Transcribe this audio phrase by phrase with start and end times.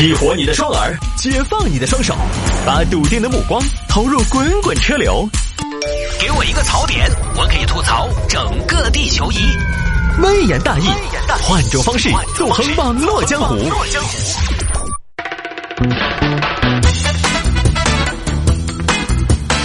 [0.00, 2.16] 激活你的双耳，解放你的双手，
[2.64, 5.28] 把笃定的目光投入滚滚车流。
[6.18, 7.06] 给我一个槽点，
[7.36, 9.36] 我可以吐槽整个地球仪。
[10.22, 10.86] 微言大义，
[11.42, 13.54] 换种方式纵横网络江湖。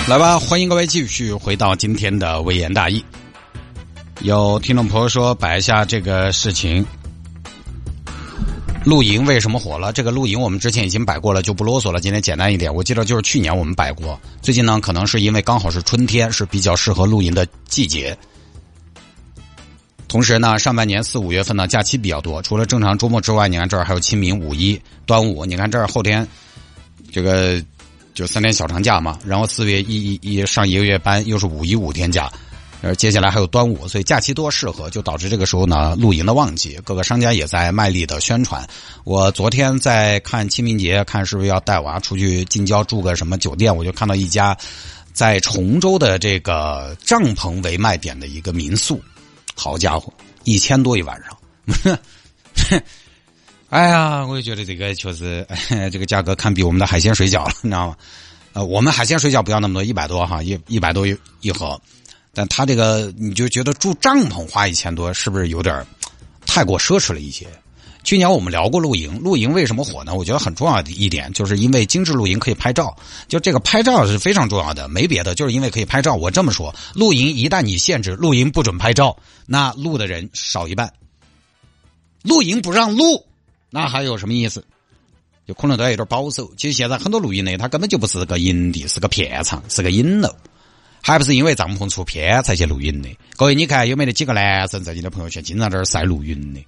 [0.09, 3.01] 来吧，欢迎各位继续回到今天的微言大义。
[4.19, 6.85] 有听众朋友说摆一下这个事情，
[8.85, 9.91] 露营为什么火了？
[9.91, 11.99] 这个露营我们之前已经摆过了，就不啰嗦了。
[11.99, 14.19] 今天简单一点，我记得就是去年我们摆过。
[14.43, 18.15] 最近呢，可能是因为刚好是春天，是比较适合露营的季节。
[20.07, 25.43] 同时呢，上半年四五月份呢假期比较多，除了正常周末之外，你看这儿还有清明、五一、端午。
[25.43, 26.25] 你看这儿后天
[27.11, 27.59] 这个
[28.13, 32.31] 就三天小长假嘛，然后四月一一一上一个月班，又是五一五天假。
[32.85, 38.63] 而，接下来还有端午，所以假期多适合，就导致这个时候呢，露营的旺季，各个商家也在卖力的宣传。
[39.03, 44.55] 我昨天在看清明节，看是不是要带娃出去近郊住个什么酒店，我就看到一家
[45.13, 49.01] 在崇州的这个帐篷为卖点的一个民宿，
[49.55, 50.13] 好家伙，
[50.43, 51.99] 一千多一晚上。
[53.69, 55.45] 哎呀，我就觉得这个确实，
[55.91, 57.97] 这个价格堪比我们的海鲜水饺了，你知道吗？
[58.53, 61.05] 呃，我们海鲜水饺不要那么多，一百多哈，一一百多
[61.41, 61.81] 一盒。
[62.35, 65.83] 但他这个你就觉得住帐篷花一千多，是不是有点
[66.45, 67.47] 太过奢侈了一些？
[68.03, 70.13] 去年我们聊过露营，露营为什么火呢？
[70.13, 72.95] 我觉得很重要的一点就是因为精致露营可以拍照，
[73.27, 76.13] 就这个拍照是非常重要的，没别的，就是因为可以拍照。
[76.13, 80.93] 我这么说，露营一旦你限制露营不准拍照，那录的人少一半。
[82.21, 83.25] 露营不让露，
[83.71, 84.63] 那还有什么意思？
[85.47, 86.51] 就可能都要有点保守。
[86.57, 90.35] 其实现在很多露营呢，它根本就不是个营地，是个片场，是个影楼。
[91.07, 93.07] 还不是因为帐篷出片才去露营的？
[93.37, 96.65] 各位，你看有没得几个男生在你的朋友圈经常在这儿晒露营的？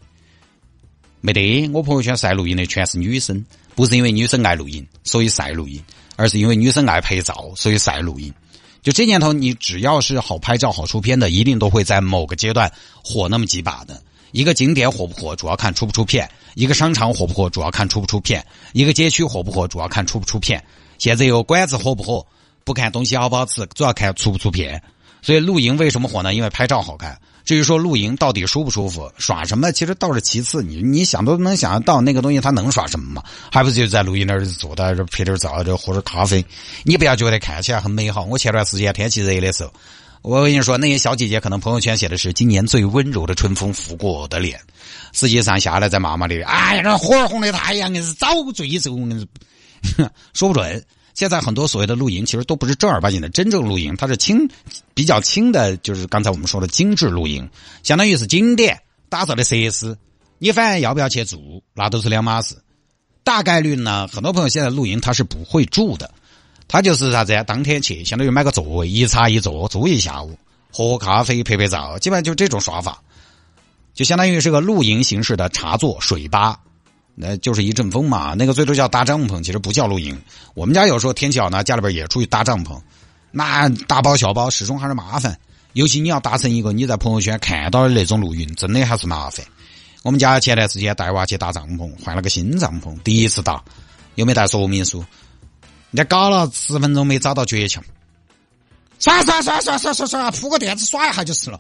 [1.21, 5.83] 没得，我朋友圈晒露营的全是女生，不是因为女生爱露营所以晒露营，
[6.17, 8.31] 而是因为女生爱拍照所以晒露营。
[8.83, 12.71] 就这年头，你只要是好拍照、好出片的，一定都会在某个阶段
[13.03, 13.99] 火那么几把的。
[14.33, 16.23] 一个景点火不火，主要看出不出片；
[16.53, 18.39] 一个商场火不火，主要看出不出片；
[18.73, 20.63] 一个街区火不火，主要看出不出片。
[20.99, 22.23] 现在又馆子火不火？
[22.67, 24.81] 不看东西好不好吃，主要看出不出片。
[25.21, 26.33] 所以露营为什么火呢？
[26.33, 27.17] 因为拍照好看。
[27.45, 30.61] 至于说露营到底舒不舒服，耍什么，其实倒是其次。
[30.61, 33.23] 你你想都能想得到那个东西，它能耍什么嘛？
[33.49, 36.43] 还不是就在露营那儿坐在这拍点照，这喝点咖啡。
[36.83, 38.25] 你不要觉得看起来很美好。
[38.25, 39.71] 我前段时间天气热的时候，
[40.21, 44.59] 我跟你说，那些小姐姐可能朋友圈写的是今年最温柔的春风拂过我的脸，
[45.13, 48.91] 实际上下来在妈妈里，哎呀，那火红的太阳硬是早坠走，
[50.33, 50.85] 说不准。
[51.17, 54.47] 现在很多所谓的露营，其实都不是正儿八经的真正露营，它是轻、
[54.93, 57.49] 比较轻的，就是刚才我们说的精致露营，
[57.81, 58.79] 相当于是景点
[59.09, 59.97] 打造的设施。
[60.37, 62.55] 你反正要不要去住，那都是两码事。
[63.23, 66.13] 大概率呢，很多朋友现在露营他是不会住的，
[66.67, 67.41] 他就是啥子呀？
[67.41, 70.37] 当天去，相当于买个座位，一插一坐，坐一下午，
[70.71, 73.01] 喝喝咖啡，拍拍照，基本上就这种耍法，
[73.95, 76.59] 就相当于是个露营形式的茶座、水吧。
[77.19, 80.15] 那就是一阵风嘛，那个最多叫搭帐篷，其实不叫露营。
[80.53, 82.79] 我们家有时候天气好呢，家里边也出去搭帐篷，
[83.31, 85.35] 那大包小包始终还是麻烦。
[85.73, 89.43] 尤其你要搭成一个你在朋友圈看到的那种露营，真的还是麻烦。
[90.03, 93.63] 我们家前段时间带娃去搭帐篷，换了个新帐篷，第一次搭，
[94.13, 94.99] 又没带说明书，
[95.89, 97.79] 人家搞了十分钟没找到诀窍，
[98.99, 101.59] 算算算算算算算，铺个垫子耍一下就是了。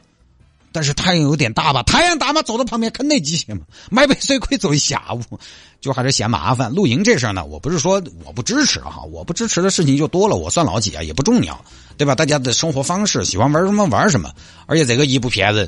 [0.77, 1.81] 但是太阳有点大吧？
[1.81, 3.61] 太阳大嘛，走到旁边肯得机械嘛。
[3.89, 5.39] 买杯水可以坐一下午，
[5.81, 6.71] 就还是嫌麻烦。
[6.71, 10.35] 露营这事儿呢，我不是说我不支持哈，我不支持的事情就多了。
[10.35, 11.01] 我算老几啊？
[11.01, 11.59] 也不重要，
[11.97, 12.13] 对吧？
[12.13, 14.31] 大家的生活方式，喜欢玩什么玩什么。
[14.67, 15.67] 而且这个一不骗人，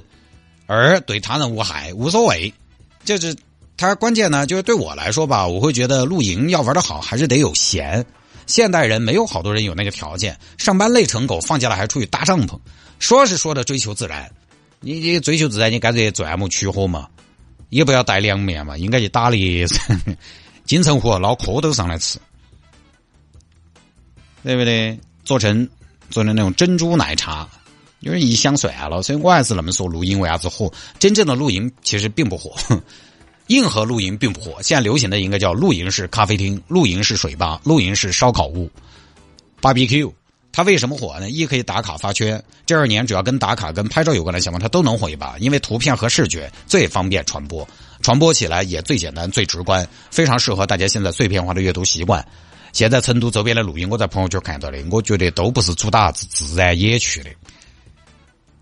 [0.67, 2.53] 二对他人无害，无所谓。
[3.03, 3.35] 就是
[3.77, 8.05] 他关键呢，就是对我来说吧，我会觉得露营要玩的好，还是得有闲。
[8.45, 12.55] 现代人没有好多人有那个条件，上班累成狗，放假了还出去搭帐篷。
[12.99, 14.31] 说是说的追求自然。
[14.81, 17.07] 你你追求自然，你干脆钻木取火嘛，
[17.69, 19.65] 也不要带凉面嘛，应该去打猎，
[20.65, 22.17] 金城湖捞蝌蚪上来吃，
[24.43, 24.97] 对不对？
[25.25, 25.67] 做成
[26.09, 27.47] 做成那种珍珠奶茶，
[27.99, 30.71] 有点一想算了，所以我还是那么说，露营为啥子火？
[30.97, 32.55] 真正的露营其实并不火，
[33.47, 34.61] 硬核露营并不火。
[34.61, 38.71] 现在流行的应该叫露营式咖啡厅、露营式水吧、露营式烧烤屋、
[39.61, 40.13] BBQ。
[40.51, 41.29] 它为什么火呢？
[41.29, 47.67] 一可以打卡发圈，这二年只要跟打卡、跟拍照有关的项目，它都能火一把，因为图片和视觉最方便传播，
[48.01, 52.25] 传播起来也最简单、最直观，非常适合大家现在碎片化的阅读习惯。
[52.73, 57.29] 现在成都周边的录音，我在朋友圈看到的，我觉得都不是主打自然野趣的，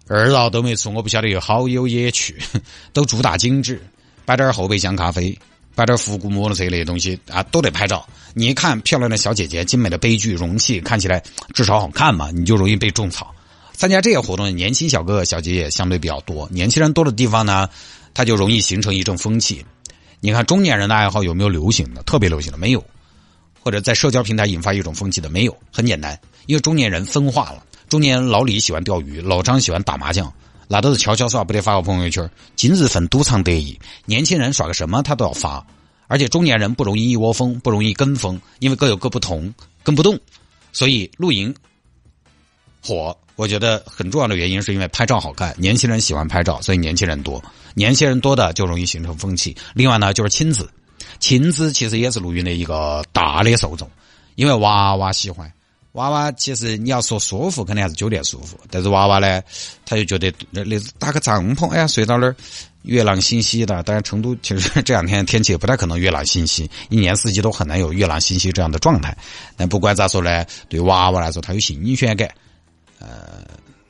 [0.08, 2.38] 二道都没出，我不晓得有好有野趣，
[2.94, 3.82] 都主打精致，
[4.24, 5.38] 摆点后备箱咖啡，
[5.78, 8.04] 摆点复古摩托车那些东西啊，都得拍照。
[8.34, 11.22] 你一看漂亮的小姐姐、精美的杯具、容器，看起来
[11.54, 13.32] 至少好看嘛，你就容易被种草。
[13.74, 16.50] 参加这些活动的，年轻小哥哥、小姐姐相对比较多。
[16.52, 17.70] 年轻人多的地方呢，
[18.16, 19.64] 它就容易形成一阵风气。
[20.20, 22.02] 你看中年人的爱好有没有流行的？
[22.02, 22.84] 特别流行的没有，
[23.62, 25.56] 或者在社交平台引发一种风气的没有。
[25.72, 27.64] 很简单，因为中年人分化了。
[27.88, 30.34] 中年老李喜欢钓鱼，老张喜欢打麻将，
[30.68, 32.30] 那都是悄悄耍，不得发个朋友圈。
[32.56, 35.66] 今日份赌场得意，年轻人耍个什么他都要发，
[36.08, 39.54] 而且中年人不容易一窝蜂，不容易跟风，因为各有各不同，
[39.84, 40.20] 跟不动。
[40.72, 41.56] 所以露营
[42.82, 43.18] 火。
[43.38, 47.40] 我觉得很重要的原因是因为拍照好看，年轻人喜欢拍照，所以年轻人多。
[47.76, 49.56] 年轻人多的就容易形成风气。
[49.76, 50.68] 另外呢，就是亲子，
[51.20, 53.88] 亲子其实也是露营的一个大的受众，
[54.34, 55.54] 因为娃娃喜欢。
[55.98, 58.56] 娃娃其实你要说舒服，肯定还是酒店舒服。
[58.70, 59.42] 但是娃娃呢，
[59.84, 62.36] 他就觉得那那搭个帐篷，哎呀，睡到那儿，
[62.84, 63.82] 月朗星稀的。
[63.82, 69.18] 当然，成都其实 这两天天气也不太可能月朗星稀，一年四季都很难有月朗星稀这样的状态。
[69.56, 72.30] 但不管咋说呢，对娃娃来说，他有新鲜感。
[73.00, 73.44] 呃，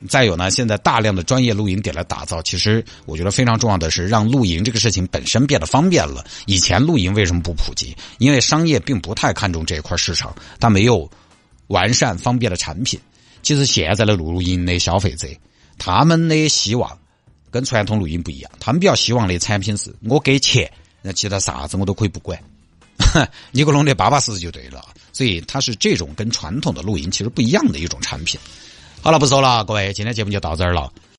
[0.08, 6.24] 再有呢，现在大量的专业露营点来打造，其实我觉得非常重要的是让露营这个事情本身变得方便了。
[6.46, 7.94] 以前露营为什么不普及？
[8.16, 11.10] 因为商业并不太看重这一块市场，它没有
[11.68, 13.00] 完善方便的产品。
[13.40, 15.28] 其实现在的露营的消费者，
[15.78, 16.98] 他们的希望
[17.50, 20.70] 跟传统露营不一样，他们比较希望的产品是我给钱，
[21.00, 22.38] 那其他啥子我都可以不管，
[23.52, 24.84] 你给我弄得巴巴适适就对了。
[25.12, 28.38] 所以它是这种跟传统的露营其实不一样的一种产品。
[29.00, 30.92] 好了，不说了，各位，今天节目就到这儿了。